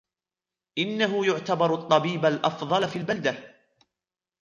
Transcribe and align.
إنه 0.77 1.25
يعتبر 1.25 1.73
الطبيب 1.75 2.25
الأفضل 2.25 2.89
في 2.89 2.95
البلدة. 2.95 3.55